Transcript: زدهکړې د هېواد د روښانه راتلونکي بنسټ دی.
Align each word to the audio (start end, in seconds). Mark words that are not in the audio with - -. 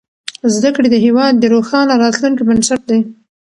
زدهکړې 0.53 0.87
د 0.91 0.97
هېواد 1.05 1.33
د 1.37 1.43
روښانه 1.53 1.93
راتلونکي 2.03 2.43
بنسټ 2.49 2.81
دی. 2.89 2.99